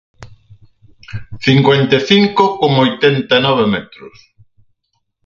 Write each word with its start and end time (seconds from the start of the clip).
Cincuenta 1.45 1.93
e 1.99 2.03
cinco 2.11 2.43
con 2.59 2.71
oitenta 2.85 3.33
e 3.39 3.43
nove 3.45 3.63
metros. 3.73 4.17